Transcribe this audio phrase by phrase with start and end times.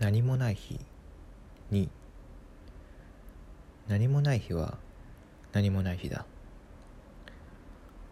[0.00, 0.80] 何もない日
[1.70, 1.90] に
[3.86, 4.78] 何もない日は
[5.52, 6.24] 何もない日だ。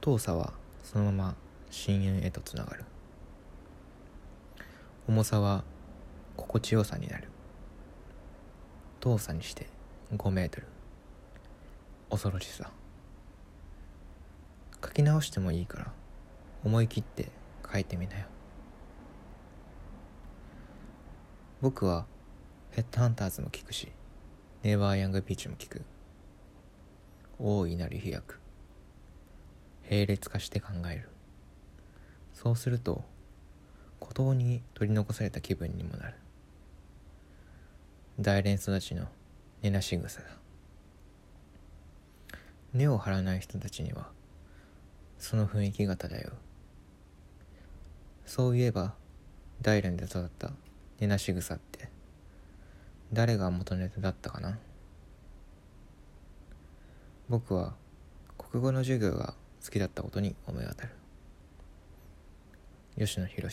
[0.00, 1.34] 遠さはそのまま
[1.70, 2.84] 深淵へとつながる。
[5.06, 5.62] 重さは
[6.38, 7.28] 心地よさになる。
[9.00, 9.66] 遠さにして
[10.16, 10.66] 5メートル。
[12.08, 12.70] 恐ろしさ。
[14.82, 15.92] 書き直してもいいから
[16.64, 17.28] 思い切って
[17.70, 18.24] 書いてみなよ。
[21.64, 22.04] 僕は
[22.72, 23.90] ヘッドハンターズも聞くし
[24.62, 25.80] ネバーヤングビーチも聞く。
[27.38, 28.38] 大いなる飛躍。
[29.90, 31.08] 並列化して考える。
[32.34, 33.02] そうすると
[33.98, 36.16] 孤島に取り残された気分にもなる。
[38.20, 39.06] 大連育ちの
[39.62, 40.26] 根なし草だ。
[42.74, 44.10] 根を張らない人たちには
[45.18, 46.32] その雰囲気が漂う
[48.26, 48.92] そういえば
[49.62, 50.50] 大連で育った
[51.00, 51.88] 根なし草って。
[53.12, 54.58] 誰が元ネタだったかな？
[57.28, 57.74] 僕は
[58.36, 60.90] 国語の授業が好きだったことに思い当たる。
[62.98, 63.48] 吉野博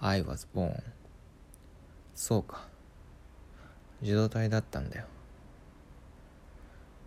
[0.00, 0.82] I was born
[2.14, 2.68] そうか。
[4.02, 5.06] 受動体だったんだよ。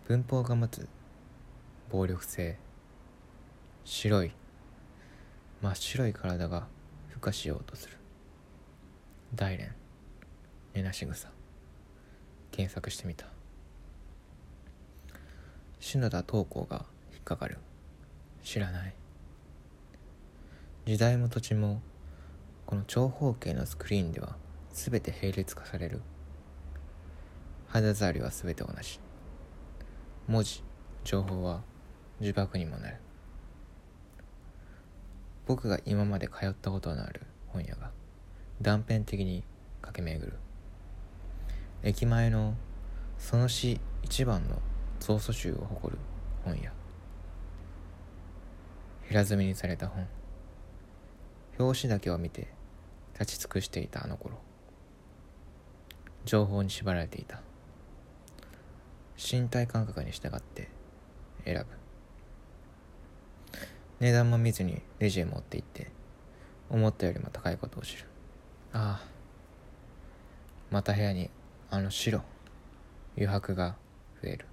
[0.06, 0.88] 文法が持つ。
[1.90, 2.58] 暴力性。
[3.84, 4.32] 白い。
[5.62, 6.66] 真っ白い体が
[7.14, 7.96] 孵化しようとする。
[9.34, 9.74] 大連。
[10.74, 11.28] 根なし草。
[12.50, 13.26] 検索してみた。
[15.80, 17.58] 篠田東光が引っかかる。
[18.42, 18.94] 知らない。
[20.86, 21.82] 時代も土地も
[22.64, 24.36] この長方形のスクリーンでは
[24.72, 26.00] 全て並列化される。
[27.66, 28.98] 肌触りは全て同じ。
[30.26, 30.64] 文字
[31.04, 31.62] 情報は
[32.18, 32.96] 呪縛にもなる。
[35.46, 37.90] 僕が今まで通ったことのある本屋が
[38.60, 39.44] 断片的に
[39.82, 40.36] 駆け巡る。
[41.84, 42.54] 駅前の
[43.16, 44.60] その市一番の
[45.04, 45.98] 蔵書集を誇る
[46.44, 46.72] 本屋。
[49.06, 50.08] 平積みにされた本。
[51.58, 52.48] 表紙だけを見て
[53.18, 54.36] 立ち尽くしていたあの頃。
[56.24, 57.40] 情報に縛られていた。
[59.16, 60.68] 身体感覚に従って
[61.44, 61.66] 選ぶ。
[64.00, 65.90] 値段も見ずにレジへ持って行って
[66.70, 68.04] 思ったよりも高いことを知る。
[68.72, 69.08] ああ。
[70.70, 71.30] また部屋に
[71.70, 72.22] あの白
[73.16, 73.76] 余白が
[74.22, 74.46] 増える。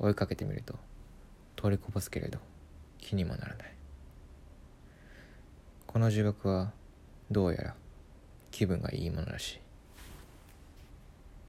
[0.00, 0.74] 追いかけてみると
[1.56, 2.38] 通りこぼすけれど
[2.98, 3.74] 気にもならない。
[5.86, 6.72] この呪縛は
[7.30, 7.74] どうやら
[8.50, 9.60] 気分がいいものらしい。